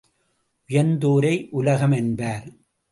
[0.69, 2.45] உயர்ந்தோரையே உலகம் என்பர்.